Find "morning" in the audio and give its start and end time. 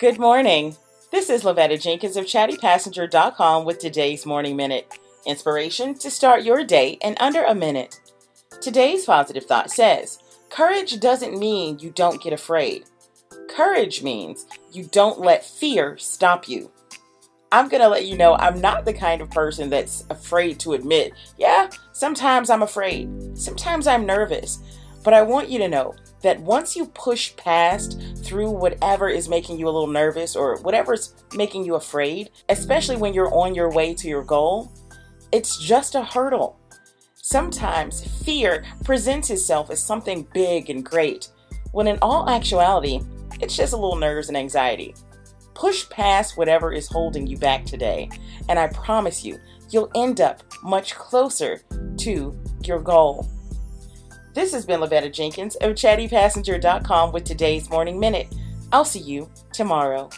0.18-0.74, 4.24-4.56, 57.68-57.98